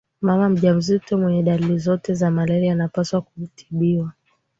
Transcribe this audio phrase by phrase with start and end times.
[0.21, 4.13] mama mjamzito mwenye dalili zote za malaria anapaswa kutibiwa